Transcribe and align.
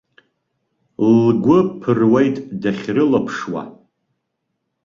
Лгәы 1.21 1.59
ԥыруеит 1.79 2.35
дахьрылаԥшуа. 2.61 3.63